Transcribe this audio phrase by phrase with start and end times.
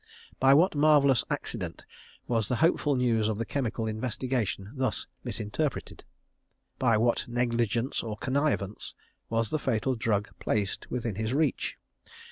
[0.39, 1.85] By what marvellous accident
[2.27, 6.05] was the hopeful news of the chemical investigation thus misinterpreted?
[6.79, 8.95] By what negligence or connivance
[9.29, 11.77] was the fatal drug placed within his reach?